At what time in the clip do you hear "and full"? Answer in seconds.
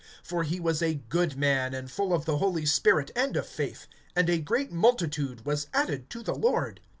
1.75-2.11